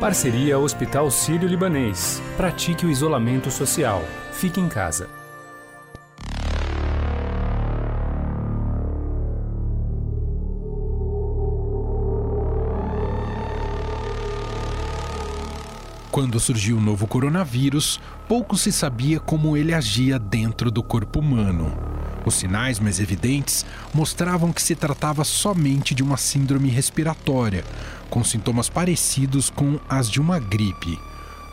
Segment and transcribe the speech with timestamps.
[0.00, 2.22] Parceria Hospital Sírio-Libanês.
[2.36, 4.00] Pratique o isolamento social.
[4.30, 5.10] Fique em casa.
[16.12, 21.76] Quando surgiu o novo coronavírus, pouco se sabia como ele agia dentro do corpo humano.
[22.24, 27.64] Os sinais mais evidentes mostravam que se tratava somente de uma síndrome respiratória,
[28.10, 30.98] com sintomas parecidos com as de uma gripe.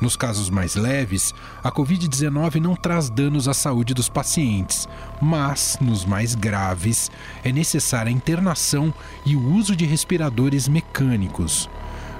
[0.01, 4.87] Nos casos mais leves, a Covid-19 não traz danos à saúde dos pacientes,
[5.21, 7.09] mas, nos mais graves,
[7.43, 8.93] é necessária a internação
[9.25, 11.69] e o uso de respiradores mecânicos.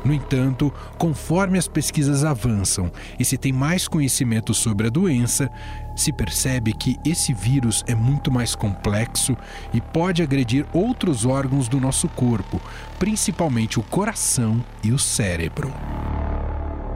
[0.06, 5.50] No entanto, conforme as pesquisas avançam e se tem mais conhecimento sobre a doença,
[5.96, 9.36] se percebe que esse vírus é muito mais complexo
[9.74, 12.62] e pode agredir outros órgãos do nosso corpo,
[13.00, 15.74] principalmente o coração e o cérebro.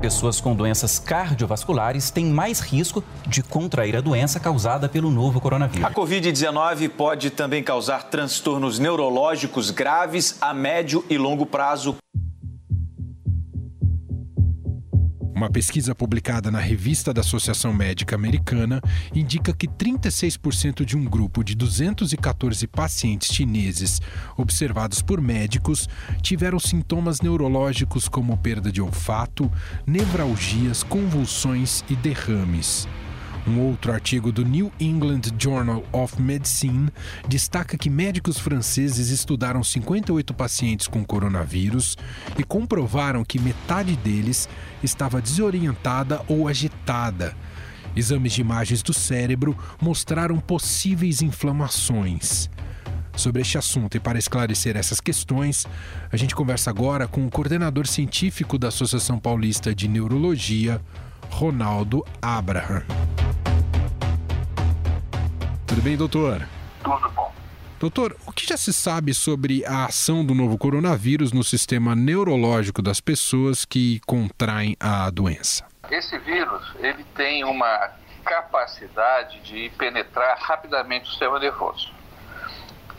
[0.02, 5.86] Pessoas com doenças cardiovasculares têm mais risco de contrair a doença causada pelo novo coronavírus.
[5.86, 11.97] A Covid-19 pode também causar transtornos neurológicos graves a médio e longo prazo.
[15.40, 18.82] Uma pesquisa publicada na revista da Associação Médica Americana
[19.16, 24.02] indica que 36% de um grupo de 214 pacientes chineses
[24.36, 25.88] observados por médicos
[26.22, 29.50] tiveram sintomas neurológicos como perda de olfato,
[29.88, 32.86] nevralgias, convulsões e derrames.
[33.48, 36.90] Um outro artigo do New England Journal of Medicine
[37.28, 41.98] destaca que médicos franceses estudaram 58 pacientes com coronavírus
[42.38, 44.48] e comprovaram que metade deles
[44.84, 47.36] estava desorientada ou agitada.
[47.96, 52.50] Exames de imagens do cérebro mostraram possíveis inflamações.
[53.16, 55.66] Sobre este assunto e para esclarecer essas questões,
[56.12, 60.80] a gente conversa agora com o coordenador científico da Associação Paulista de Neurologia,
[61.30, 62.84] Ronaldo Abraham.
[65.70, 66.48] Tudo bem, doutor?
[66.84, 67.31] Tudo bom.
[67.80, 72.81] Doutor, o que já se sabe sobre a ação do novo coronavírus no sistema neurológico
[72.81, 75.68] das pessoas que contraem a doença?
[75.91, 77.91] Esse vírus, ele tem uma
[78.25, 81.94] capacidade de penetrar rapidamente o sistema nervoso.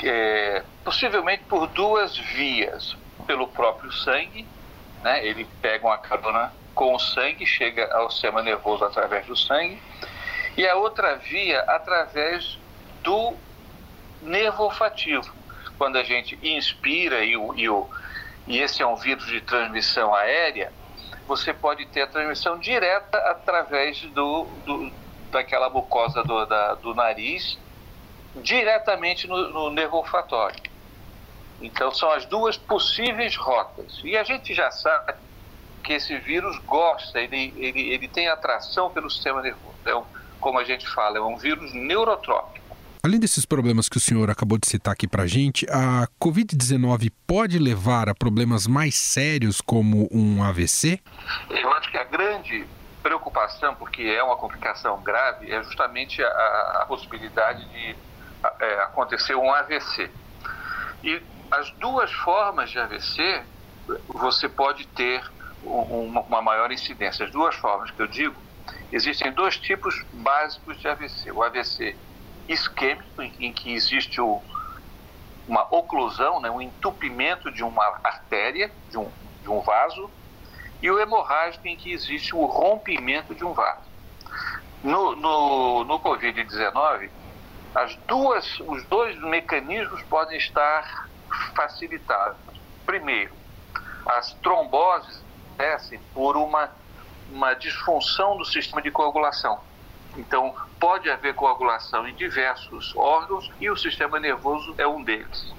[0.04, 2.97] É, possivelmente por duas vias.
[3.26, 4.47] Pelo próprio sangue,
[5.02, 5.26] né?
[5.26, 9.82] ele pega uma carona com o sangue, chega ao sistema nervoso através do sangue,
[10.56, 12.59] e a outra via através
[13.03, 13.34] do
[14.22, 15.33] nervo olfativo.
[15.78, 17.88] Quando a gente inspira e, o, e, o,
[18.47, 20.72] e esse é um vírus de transmissão aérea,
[21.27, 24.93] você pode ter a transmissão direta através do, do
[25.31, 27.56] daquela mucosa do, da, do nariz,
[28.37, 30.61] diretamente no, no nervo olfatório.
[31.61, 34.00] Então, são as duas possíveis rotas.
[34.03, 35.15] E a gente já sabe
[35.84, 39.75] que esse vírus gosta, ele, ele, ele tem atração pelo sistema nervoso.
[39.82, 40.06] Então,
[40.41, 42.59] como a gente fala, é um vírus neurotrópico.
[43.03, 47.59] Além desses problemas que o senhor acabou de citar aqui para gente, a Covid-19 pode
[47.59, 51.00] levar a problemas mais sérios como um AVC?
[51.49, 52.66] Eu acho que a grande
[53.03, 57.97] preocupação, porque é uma complicação grave, é justamente a, a possibilidade de
[58.61, 60.11] é, acontecer um AVC.
[61.03, 63.43] E as duas formas de AVC,
[64.09, 65.22] você pode ter
[65.65, 67.25] uma, uma maior incidência.
[67.25, 68.37] As duas formas que eu digo,
[68.93, 71.32] existem dois tipos básicos de AVC.
[71.32, 71.97] O AVC
[72.53, 74.41] isquêmico, em, que existe o,
[75.47, 79.11] uma oclusão, né, um entupimento de uma artéria, de um,
[79.43, 80.11] de um vaso,
[80.83, 83.88] e o hemorrágico, em que existe o rompimento de um vaso.
[84.83, 87.11] No, no, no Covid-19,
[87.75, 91.09] as duas, os dois mecanismos podem estar
[91.55, 92.38] facilitados.
[92.87, 93.32] Primeiro,
[94.06, 95.22] as tromboses
[95.61, 96.71] acontecem por uma,
[97.31, 99.61] uma disfunção do sistema de coagulação.
[100.16, 105.53] Então, pode haver coagulação em diversos órgãos e o sistema nervoso é um deles.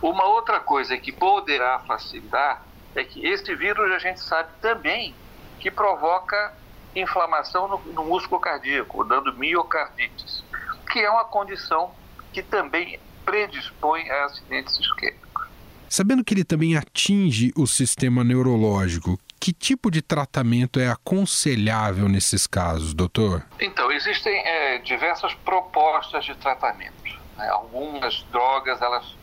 [0.00, 2.62] Uma outra coisa que poderá facilitar
[2.94, 5.14] é que esse vírus a gente sabe também
[5.60, 6.54] que provoca
[6.94, 10.42] inflamação no, no músculo cardíaco, dando miocardites,
[10.90, 11.92] que é uma condição
[12.32, 15.48] que também predispõe a acidentes isquêmicos.
[15.88, 22.46] Sabendo que ele também atinge o sistema neurológico, que tipo de tratamento é aconselhável nesses
[22.46, 23.44] casos, doutor?
[23.60, 27.18] Então, existem é, diversas propostas de tratamento.
[27.36, 27.48] Né?
[27.48, 29.16] Algumas drogas, elas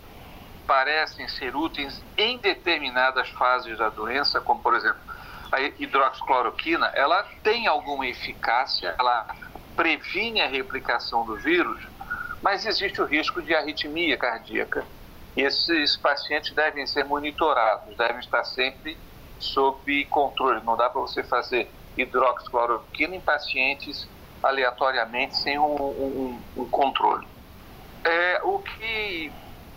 [0.65, 5.00] parecem ser úteis em determinadas fases da doença, como, por exemplo,
[5.51, 9.27] a hidroxicloroquina, ela tem alguma eficácia, ela
[9.75, 11.81] previne a replicação do vírus,
[12.41, 14.85] mas existe o risco de arritmia cardíaca.
[15.35, 18.97] E esses pacientes devem ser monitorados, devem estar sempre
[19.39, 20.61] sob controle.
[20.63, 24.07] Não dá para você fazer hidroxicloroquina em pacientes
[24.43, 27.27] aleatoriamente sem um, um, um controle.
[28.03, 29.31] É, o que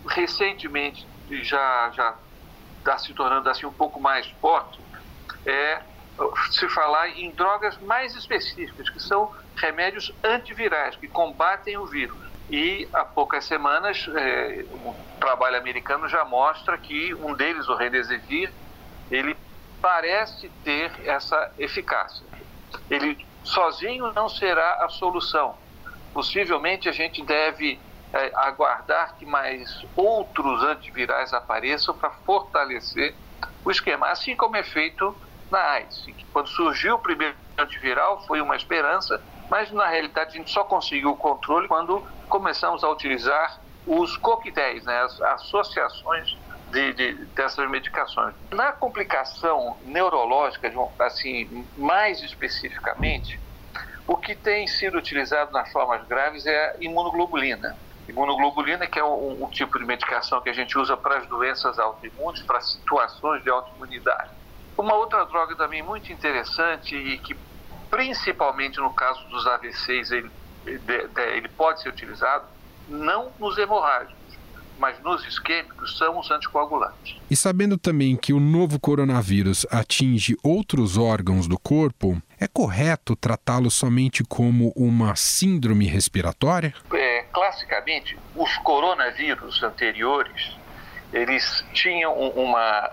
[0.07, 2.15] recentemente já já
[2.79, 4.79] está se tornando assim um pouco mais forte
[5.45, 5.81] é
[6.51, 12.17] se falar em drogas mais específicas, que são remédios antivirais, que combatem o vírus.
[12.49, 18.51] E há poucas semanas, é, um trabalho americano já mostra que um deles, o Remdesivir,
[19.09, 19.35] ele
[19.81, 22.25] parece ter essa eficácia.
[22.89, 25.55] Ele sozinho não será a solução.
[26.13, 27.79] Possivelmente a gente deve
[28.13, 33.15] é, aguardar que mais outros antivirais apareçam para fortalecer
[33.63, 35.15] o esquema, assim como é feito
[35.51, 36.05] na AIDS.
[36.31, 41.11] Quando surgiu o primeiro antiviral foi uma esperança, mas na realidade a gente só conseguiu
[41.11, 46.37] o controle quando começamos a utilizar os coquetéis, né, as associações
[46.71, 48.33] de, de, dessas medicações.
[48.51, 53.39] Na complicação neurológica, assim, mais especificamente,
[54.07, 57.77] o que tem sido utilizado nas formas graves é a imunoglobulina.
[58.07, 61.77] Imunoglobulina, que é um, um tipo de medicação que a gente usa para as doenças
[61.77, 64.31] autoimunes, para situações de autoimunidade.
[64.75, 67.35] Uma outra droga também muito interessante e que,
[67.89, 70.31] principalmente no caso dos AVCs, ele,
[70.65, 72.45] ele pode ser utilizado,
[72.87, 74.18] não nos hemorrágicos,
[74.79, 77.17] mas nos isquêmicos são os anticoagulantes.
[77.29, 83.69] E sabendo também que o novo coronavírus atinge outros órgãos do corpo, é correto tratá-lo
[83.69, 86.73] somente como uma síndrome respiratória?
[86.93, 90.57] É, classicamente, os coronavírus anteriores,
[91.11, 92.89] eles tinham uma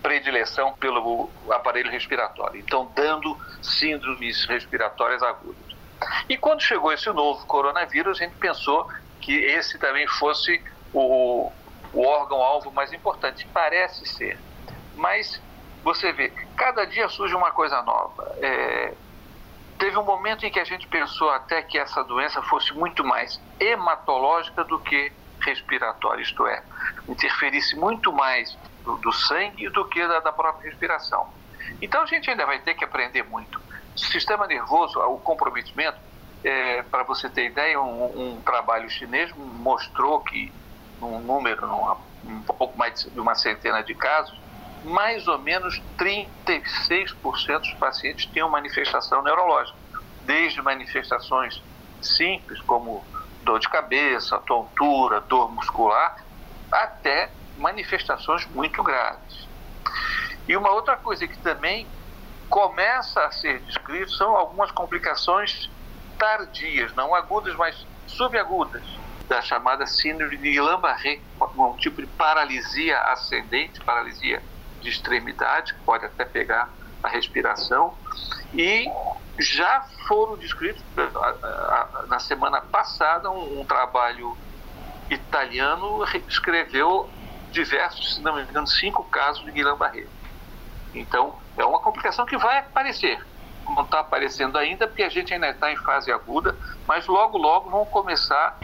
[0.00, 5.76] predileção pelo aparelho respiratório, então dando síndromes respiratórias agudas.
[6.28, 8.88] E quando chegou esse novo coronavírus, a gente pensou
[9.20, 10.62] que esse também fosse
[10.92, 11.52] o,
[11.92, 13.46] o órgão-alvo mais importante.
[13.52, 14.38] Parece ser.
[14.96, 15.40] Mas
[15.82, 18.36] você vê, cada dia surge uma coisa nova.
[18.40, 18.94] É,
[19.78, 23.40] teve um momento em que a gente pensou até que essa doença fosse muito mais
[23.60, 26.62] hematológica do que respiratória, isto é,
[27.08, 31.28] interferisse muito mais do, do sangue do que da, da, própria respiração.
[31.80, 33.60] Então a gente ainda vai ter que aprender muito.
[33.96, 35.98] Sistema nervoso, o comprometimento,
[36.44, 40.52] é, para você ter ideia, um, um, trabalho chinês mostrou que
[41.00, 41.66] num número,
[42.24, 44.38] um pouco mais de uma centena de casos,
[44.84, 49.76] mais ou menos 36% dos pacientes tinham manifestação neurológica,
[50.24, 51.62] desde manifestações
[52.00, 53.04] simples como
[53.42, 56.16] dor de cabeça, tontura, dor muscular,
[56.70, 59.48] até manifestações muito graves.
[60.46, 61.86] E uma outra coisa que também
[62.48, 65.70] começa a ser descrito são algumas complicações
[66.18, 68.84] tardias, não agudas, mas subagudas,
[69.28, 71.20] da chamada síndrome de Guillain-Barré,
[71.56, 74.42] um tipo de paralisia ascendente, paralisia
[74.80, 76.68] de extremidade, que pode até pegar
[77.02, 77.94] a respiração,
[78.54, 78.90] e
[79.38, 80.82] já foram descritos
[82.08, 84.36] na semana passada um, um trabalho
[85.10, 87.08] italiano escreveu
[87.50, 90.06] diversos, se não me engano, cinco casos de Guillain-Barré.
[90.94, 93.24] Então, é uma complicação que vai aparecer.
[93.68, 97.70] Não está aparecendo ainda porque a gente ainda está em fase aguda, mas logo, logo
[97.70, 98.58] vão começar,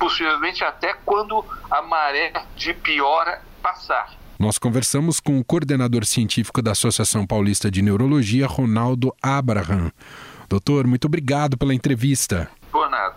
[0.00, 4.18] possivelmente até quando a maré de piora passar.
[4.38, 9.92] Nós conversamos com o coordenador científico da Associação Paulista de Neurologia, Ronaldo Abraham.
[10.48, 12.50] Doutor, muito obrigado pela entrevista.
[12.72, 13.16] Por nada.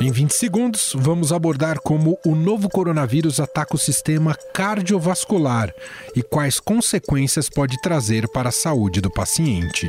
[0.00, 5.70] Em 20 segundos, vamos abordar como o novo coronavírus ataca o sistema cardiovascular
[6.16, 9.88] e quais consequências pode trazer para a saúde do paciente.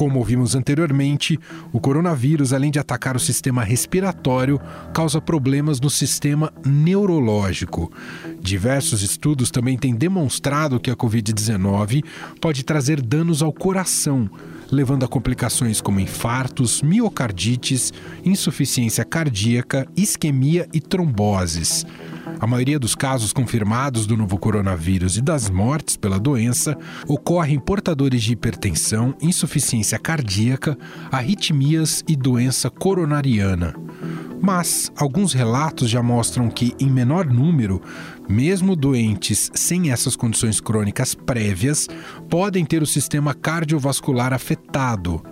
[0.00, 1.38] Como ouvimos anteriormente,
[1.70, 4.58] o coronavírus, além de atacar o sistema respiratório,
[4.94, 7.92] causa problemas no sistema neurológico.
[8.40, 12.02] Diversos estudos também têm demonstrado que a Covid-19
[12.40, 14.30] pode trazer danos ao coração,
[14.72, 17.92] levando a complicações como infartos, miocardites,
[18.24, 21.84] insuficiência cardíaca, isquemia e tromboses.
[22.38, 27.58] A maioria dos casos confirmados do novo coronavírus e das mortes pela doença ocorre em
[27.58, 30.76] portadores de hipertensão, insuficiência cardíaca,
[31.10, 33.74] arritmias e doença coronariana.
[34.40, 37.82] Mas alguns relatos já mostram que, em menor número,
[38.28, 41.88] mesmo doentes sem essas condições crônicas prévias
[42.28, 45.22] podem ter o sistema cardiovascular afetado.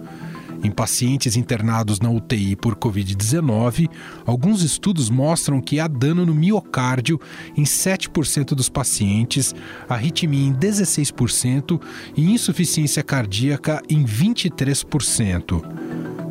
[0.63, 3.89] Em pacientes internados na UTI por Covid-19,
[4.27, 7.21] alguns estudos mostram que há dano no miocárdio
[7.57, 9.55] em 7% dos pacientes,
[9.89, 11.81] arritmia em 16%
[12.17, 15.63] e insuficiência cardíaca em 23%.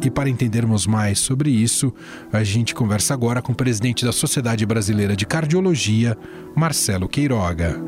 [0.03, 1.93] E para entendermos mais sobre isso,
[2.31, 6.17] a gente conversa agora com o presidente da Sociedade Brasileira de Cardiologia,
[6.55, 7.81] Marcelo Queiroga.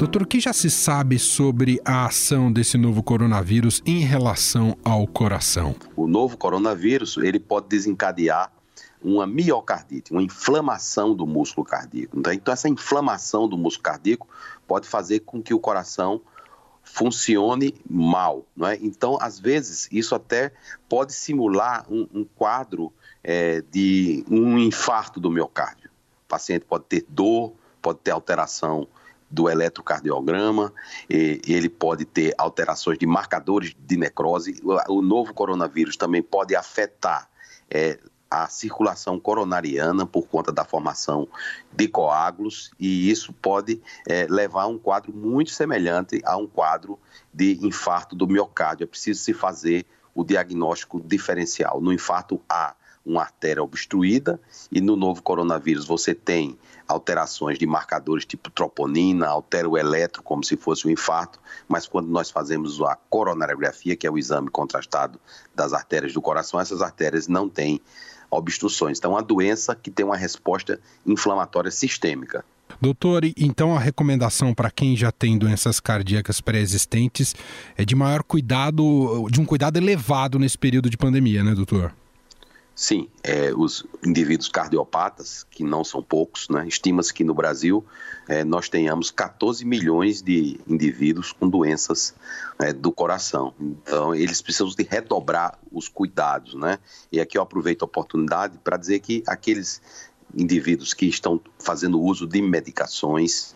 [0.00, 5.06] Doutor, o que já se sabe sobre a ação desse novo coronavírus em relação ao
[5.06, 5.74] coração?
[5.94, 8.50] O novo coronavírus ele pode desencadear
[9.02, 12.18] uma miocardite, uma inflamação do músculo cardíaco.
[12.18, 14.26] Então, essa inflamação do músculo cardíaco
[14.66, 16.22] pode fazer com que o coração
[16.82, 18.46] funcione mal.
[18.56, 18.78] Não é?
[18.80, 20.50] Então, às vezes, isso até
[20.88, 22.90] pode simular um, um quadro
[23.22, 25.90] é, de um infarto do miocárdio.
[26.24, 27.52] O paciente pode ter dor,
[27.82, 28.88] pode ter alteração
[29.30, 30.72] do eletrocardiograma,
[31.08, 34.60] ele pode ter alterações de marcadores de necrose.
[34.88, 37.28] O novo coronavírus também pode afetar
[37.70, 37.98] é,
[38.30, 41.28] a circulação coronariana por conta da formação
[41.72, 46.98] de coágulos e isso pode é, levar a um quadro muito semelhante a um quadro
[47.34, 48.84] de infarto do miocárdio.
[48.84, 49.84] É preciso se fazer
[50.14, 51.80] o diagnóstico diferencial.
[51.80, 54.40] No infarto há uma artéria obstruída
[54.70, 60.44] e no novo coronavírus você tem alterações de marcadores tipo troponina, altera o eletro como
[60.44, 61.38] se fosse um infarto,
[61.68, 65.18] mas quando nós fazemos a coronariografia, que é o exame contrastado
[65.54, 67.80] das artérias do coração, essas artérias não têm
[68.30, 68.98] obstruções.
[68.98, 72.44] Então, é uma doença que tem uma resposta inflamatória sistêmica.
[72.80, 77.34] Doutor, então a recomendação para quem já tem doenças cardíacas pré-existentes
[77.76, 81.92] é de maior cuidado, de um cuidado elevado nesse período de pandemia, né, doutor?
[82.80, 86.66] Sim, é, os indivíduos cardiopatas, que não são poucos, né?
[86.66, 87.84] estima-se que no Brasil
[88.26, 92.14] é, nós tenhamos 14 milhões de indivíduos com doenças
[92.58, 93.52] é, do coração.
[93.60, 96.54] Então, eles precisam de redobrar os cuidados.
[96.54, 96.78] Né?
[97.12, 99.82] E aqui eu aproveito a oportunidade para dizer que aqueles
[100.34, 103.54] indivíduos que estão fazendo uso de medicações,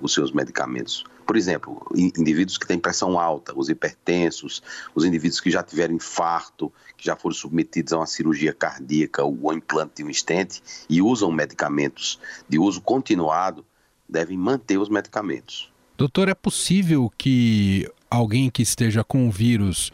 [0.00, 4.62] os seus medicamentos por exemplo, indivíduos que têm pressão alta, os hipertensos,
[4.94, 9.50] os indivíduos que já tiveram infarto, que já foram submetidos a uma cirurgia cardíaca ou
[9.50, 13.64] ao implante de um estente e usam medicamentos de uso continuado,
[14.08, 15.72] devem manter os medicamentos.
[15.96, 19.90] Doutor, é possível que alguém que esteja com o vírus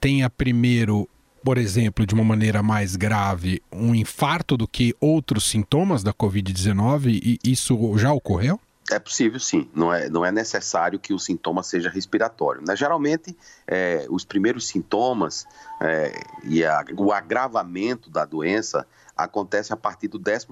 [0.00, 1.08] tenha primeiro,
[1.44, 7.06] por exemplo, de uma maneira mais grave, um infarto do que outros sintomas da Covid-19
[7.22, 8.58] e isso já ocorreu?
[8.92, 12.62] É possível sim, não é, não é necessário que o sintoma seja respiratório.
[12.66, 12.76] Né?
[12.76, 15.46] Geralmente, é, os primeiros sintomas
[15.80, 16.12] é,
[16.44, 20.46] e a, o agravamento da doença acontece a partir do 12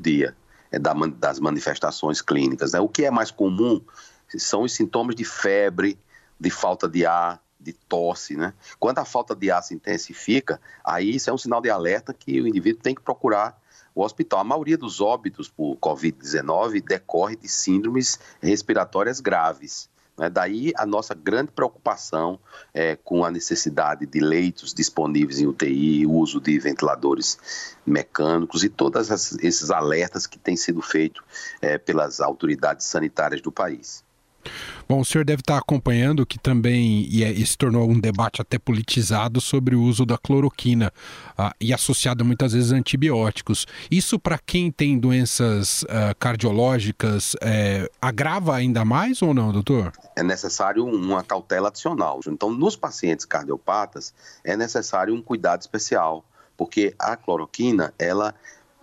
[0.00, 0.36] dia
[0.72, 2.72] é, da, das manifestações clínicas.
[2.72, 2.80] Né?
[2.80, 3.80] O que é mais comum
[4.36, 5.98] são os sintomas de febre,
[6.38, 8.36] de falta de ar, de tosse.
[8.36, 8.52] Né?
[8.78, 12.40] Quando a falta de ar se intensifica, aí isso é um sinal de alerta que
[12.40, 13.56] o indivíduo tem que procurar
[13.94, 14.40] o hospital.
[14.40, 19.88] A maioria dos óbitos por Covid-19 decorre de síndromes respiratórias graves.
[20.16, 20.28] Né?
[20.30, 22.38] Daí a nossa grande preocupação
[22.72, 29.10] é, com a necessidade de leitos disponíveis em UTI, uso de ventiladores mecânicos e todos
[29.42, 31.22] esses alertas que têm sido feitos
[31.60, 34.04] é, pelas autoridades sanitárias do país.
[34.88, 38.58] Bom, o senhor deve estar acompanhando que também e, é, se tornou um debate até
[38.58, 40.92] politizado sobre o uso da cloroquina
[41.38, 43.66] uh, e associado muitas vezes a antibióticos.
[43.90, 49.92] Isso para quem tem doenças uh, cardiológicas é, agrava ainda mais ou não, doutor?
[50.16, 52.20] É necessário uma cautela adicional.
[52.26, 54.12] Então, nos pacientes cardiopatas
[54.44, 56.24] é necessário um cuidado especial,
[56.56, 58.34] porque a cloroquina ela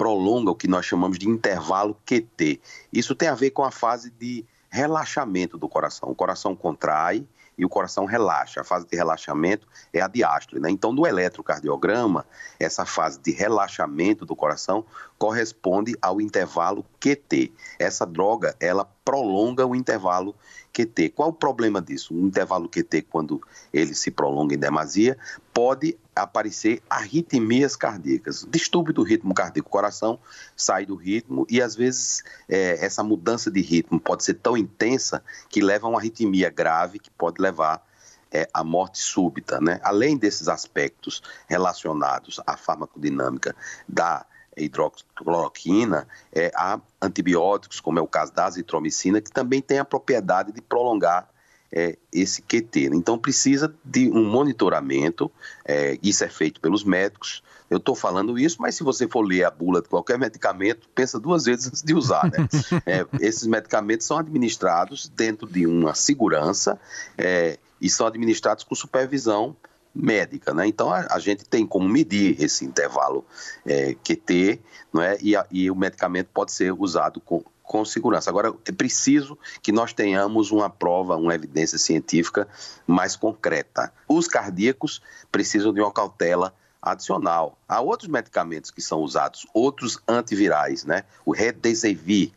[0.02, 2.60] prolonga o que nós chamamos de intervalo QT.
[2.92, 6.10] Isso tem a ver com a fase de relaxamento do coração.
[6.10, 8.62] O coração contrai e o coração relaxa.
[8.62, 10.62] A fase de relaxamento é a diástole.
[10.62, 10.72] Né?
[10.72, 12.26] Então, no eletrocardiograma,
[12.60, 14.86] essa fase de relaxamento do coração
[15.18, 17.52] corresponde ao intervalo QT.
[17.78, 20.34] Essa droga, ela prolonga o intervalo
[20.74, 21.10] QT.
[21.10, 22.14] Qual o problema disso?
[22.14, 23.42] O intervalo QT, quando
[23.74, 25.18] ele se prolonga em demasia,
[25.54, 29.68] pode aparecer arritmias cardíacas, distúrbio do ritmo cardíaco.
[29.68, 30.20] O coração
[30.56, 35.24] sai do ritmo e, às vezes, é, essa mudança de ritmo pode ser tão intensa
[35.50, 37.86] que leva a uma arritmia grave que pode levar
[38.32, 39.60] é, à morte súbita.
[39.60, 39.80] Né?
[39.84, 43.56] Além desses aspectos relacionados à farmacodinâmica
[43.88, 44.26] da
[44.58, 50.52] hidroxicloroquina, é, há antibióticos, como é o caso da azitromicina, que também tem a propriedade
[50.52, 51.30] de prolongar
[51.72, 52.90] é, esse QT.
[52.94, 55.32] Então precisa de um monitoramento,
[55.66, 57.42] é, isso é feito pelos médicos.
[57.70, 61.18] Eu estou falando isso, mas se você for ler a bula de qualquer medicamento, pensa
[61.18, 62.26] duas vezes antes de usar.
[62.26, 62.48] Né?
[62.86, 66.78] é, esses medicamentos são administrados dentro de uma segurança
[67.18, 69.56] é, e são administrados com supervisão
[69.94, 70.68] médica, né?
[70.68, 73.26] Então a, a, gente tem como medir esse intervalo
[73.66, 74.60] é, QT,
[74.92, 75.18] não é?
[75.22, 78.30] E, a, e, o medicamento pode ser usado com, com segurança.
[78.30, 82.48] Agora, é preciso que nós tenhamos uma prova, uma evidência científica
[82.88, 83.92] mais concreta.
[84.08, 87.58] Os cardíacos precisam de uma cautela adicional.
[87.68, 91.04] Há outros medicamentos que são usados, outros antivirais, né?
[91.26, 92.32] O Redesivir,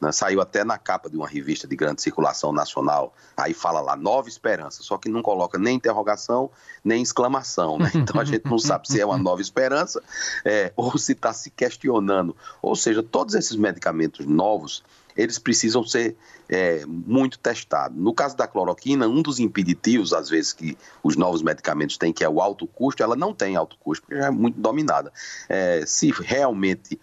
[0.00, 0.10] né?
[0.12, 3.14] Saiu até na capa de uma revista de grande circulação nacional.
[3.36, 6.50] Aí fala lá, Nova Esperança, só que não coloca nem interrogação,
[6.82, 7.78] nem exclamação.
[7.78, 7.90] Né?
[7.94, 10.02] Então a gente não sabe se é uma nova esperança
[10.44, 12.34] é, ou se está se questionando.
[12.62, 14.82] Ou seja, todos esses medicamentos novos,
[15.16, 16.16] eles precisam ser
[16.48, 17.96] é, muito testados.
[17.98, 22.24] No caso da cloroquina, um dos impeditivos, às vezes, que os novos medicamentos têm, que
[22.24, 25.12] é o alto custo, ela não tem alto custo, porque já é muito dominada.
[25.48, 26.98] É, se realmente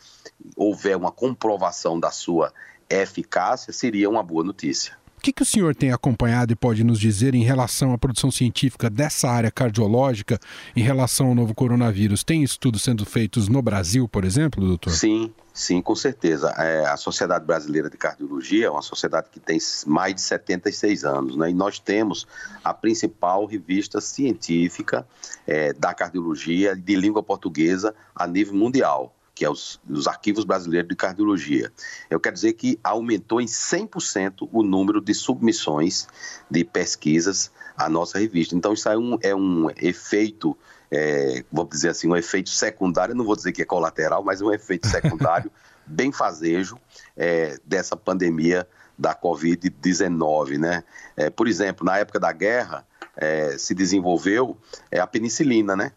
[0.56, 2.52] houver uma comprovação da sua
[2.90, 4.98] eficácia, seria uma boa notícia.
[5.18, 8.30] O que, que, o senhor tem acompanhado e pode nos dizer em relação à produção
[8.30, 10.40] científica dessa área cardiológica
[10.76, 12.24] em relação ao novo coronavírus?
[12.24, 14.92] Tem estudos sendo feitos no Brasil, por exemplo, doutor?
[14.92, 16.52] Sim, sim, com certeza.
[16.52, 21.36] É, a Sociedade Brasileira de Cardiologia é uma sociedade que tem mais de 76 anos,
[21.36, 21.50] né?
[21.50, 22.28] e nós temos
[22.64, 25.06] a principal revista científica
[25.48, 30.90] é, da cardiologia de língua portuguesa a nível mundial que é os, os, arquivos brasileiros
[30.90, 31.72] de cardiologia.
[32.10, 36.08] Eu quero dizer que aumentou em 100% o número de submissões
[36.50, 38.56] de pesquisas à nossa revista.
[38.56, 40.58] Então, isso é um, é um efeito,
[40.90, 44.52] é, vamos dizer assim, um efeito secundário, não vou dizer que é colateral, mas um
[44.52, 45.52] efeito secundário
[45.86, 46.78] bem fazejo
[47.16, 48.68] é, dessa pandemia
[48.98, 50.84] da Covid-19, né?
[51.16, 52.84] É, por exemplo, na época da guerra,
[53.16, 54.58] é, se desenvolveu
[54.90, 55.92] é, a penicilina, né?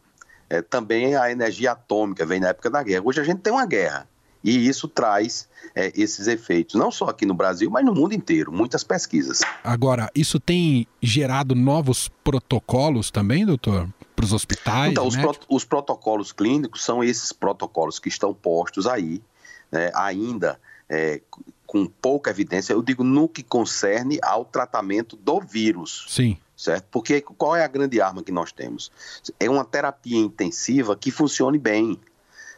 [0.50, 3.02] É, também a energia atômica vem na época da guerra.
[3.04, 4.08] Hoje a gente tem uma guerra
[4.42, 8.50] e isso traz é, esses efeitos, não só aqui no Brasil, mas no mundo inteiro,
[8.50, 9.40] muitas pesquisas.
[9.62, 13.88] Agora, isso tem gerado novos protocolos também, doutor?
[14.16, 14.90] Para os hospitais?
[14.90, 19.22] Então, os, pro, os, protocolos clínicos são esses protocolos que estão postos aí,
[19.70, 21.20] né, ainda é,
[21.66, 26.06] com pouca evidência, eu digo no que concerne ao tratamento do vírus.
[26.08, 26.88] Sim certo?
[26.90, 28.92] Porque qual é a grande arma que nós temos?
[29.38, 31.98] É uma terapia intensiva que funcione bem.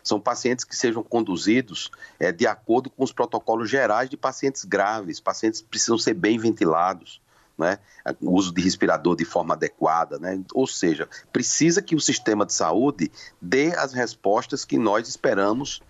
[0.03, 1.89] São pacientes que sejam conduzidos
[2.19, 5.21] é, de acordo com os protocolos gerais de pacientes graves.
[5.21, 7.23] Pacientes precisam ser bem ventilados,
[7.57, 7.79] né?
[8.21, 10.43] o uso de respirador de forma adequada, né?
[10.53, 15.81] ou seja, precisa que o sistema de saúde dê as respostas que nós esperamos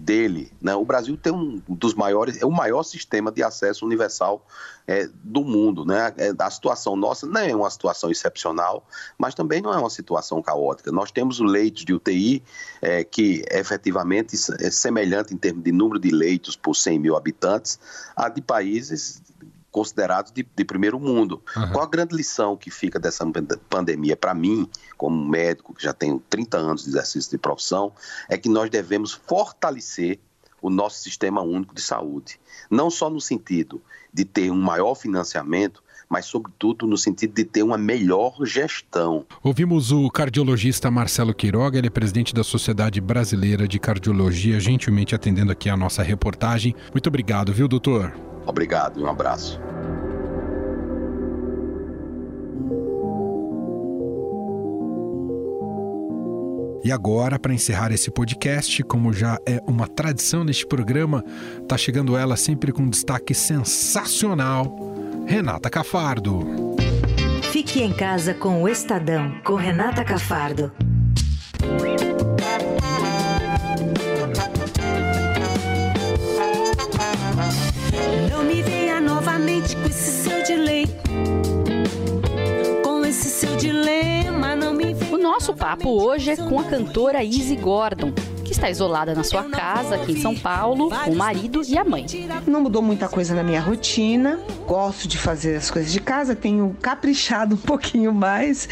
[0.00, 0.50] dele.
[0.60, 0.74] Né?
[0.74, 4.44] O Brasil tem um dos maiores, é o maior sistema de acesso universal
[4.86, 5.84] é, do mundo.
[5.84, 6.12] Né?
[6.16, 8.86] É, a situação nossa não é uma situação excepcional,
[9.18, 10.90] mas também não é uma situação caótica.
[10.90, 12.42] Nós temos leitos de UTI
[12.80, 17.78] é, que efetivamente é semelhante em termos de número de leitos por 100 mil habitantes
[18.16, 19.22] a de países
[19.70, 21.42] considerados de, de primeiro mundo.
[21.56, 21.72] Uhum.
[21.72, 23.24] Qual a grande lição que fica dessa
[23.68, 27.92] pandemia para mim, como médico que já tenho 30 anos de exercício de profissão,
[28.28, 30.18] é que nós devemos fortalecer
[30.62, 32.38] o nosso sistema único de saúde.
[32.70, 33.80] Não só no sentido
[34.12, 39.24] de ter um maior financiamento, mas, sobretudo, no sentido de ter uma melhor gestão.
[39.44, 45.52] Ouvimos o cardiologista Marcelo Quiroga, ele é presidente da Sociedade Brasileira de Cardiologia, gentilmente atendendo
[45.52, 46.74] aqui a nossa reportagem.
[46.92, 48.29] Muito obrigado, viu, doutor?
[48.46, 49.60] Obrigado e um abraço.
[56.82, 61.22] E agora, para encerrar esse podcast, como já é uma tradição neste programa,
[61.68, 64.76] tá chegando ela sempre com um destaque sensacional,
[65.26, 66.40] Renata Cafardo.
[67.52, 70.72] Fique em casa com o Estadão, com Renata Cafardo.
[83.60, 84.96] Dilema, não me.
[85.12, 88.10] O nosso papo hoje é com a cantora Izzy Gordon
[88.50, 91.84] que está isolada na sua casa aqui em São Paulo, com o marido e a
[91.84, 92.04] mãe.
[92.48, 94.40] Não mudou muita coisa na minha rotina.
[94.66, 98.68] Gosto de fazer as coisas de casa, tenho caprichado um pouquinho mais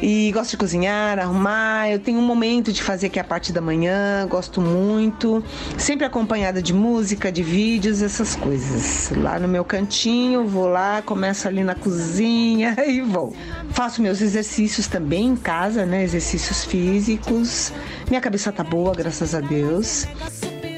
[0.00, 1.90] e gosto de cozinhar, arrumar.
[1.90, 5.42] Eu tenho um momento de fazer que é a parte da manhã, gosto muito,
[5.76, 9.10] sempre acompanhada de música, de vídeos, essas coisas.
[9.16, 13.34] Lá no meu cantinho, vou lá, começo ali na cozinha e vou.
[13.70, 16.04] Faço meus exercícios também em casa, né?
[16.04, 17.72] Exercícios físicos.
[18.08, 20.06] Minha cabeça tá boa, graças a Deus.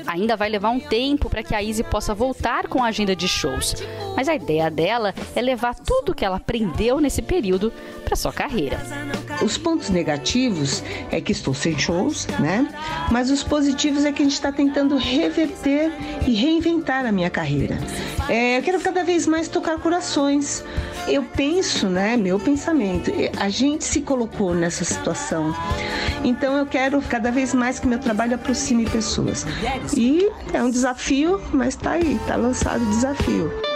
[0.07, 3.29] Ainda vai levar um tempo para que a Izzy possa voltar com a agenda de
[3.29, 3.75] shows,
[4.17, 7.73] mas a ideia dela é levar tudo que ela aprendeu nesse período
[8.05, 8.81] para sua carreira.
[9.43, 12.69] Os pontos negativos é que estou sem shows, né?
[13.11, 15.93] Mas os positivos é que a gente está tentando reverter
[16.27, 17.79] e reinventar a minha carreira.
[18.29, 20.65] É, eu quero cada vez mais tocar corações.
[21.11, 22.17] Eu penso, né?
[22.17, 23.11] Meu pensamento.
[23.37, 25.55] A gente se colocou nessa situação.
[26.23, 29.45] Então eu quero cada vez mais que meu trabalho aproxime pessoas.
[29.97, 33.70] E é um desafio, mas está aí, está lançado o desafio.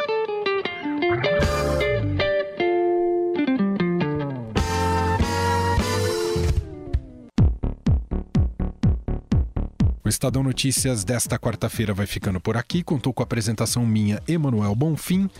[10.04, 12.82] O Estadão Notícias desta quarta-feira vai ficando por aqui.
[12.82, 15.30] Contou com a apresentação minha, Emanuel Bonfim,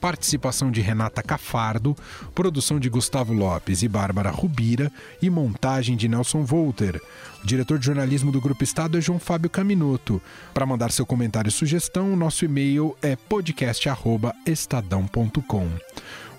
[0.00, 1.94] participação de Renata Cafardo,
[2.34, 6.98] produção de Gustavo Lopes e Bárbara Rubira e montagem de Nelson Volter.
[7.42, 10.22] O diretor de jornalismo do Grupo Estado é João Fábio Caminoto.
[10.54, 15.68] Para mandar seu comentário e sugestão, nosso e-mail é podcast@estadão.com.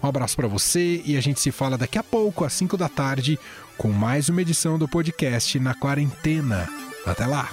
[0.04, 2.88] Um abraço para você e a gente se fala daqui a pouco, às 5 da
[2.88, 3.40] tarde,
[3.78, 6.68] com mais uma edição do podcast Na Quarentena.
[7.06, 7.50] Até lá!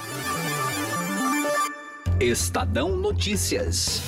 [2.20, 4.00] Estadão Notícias.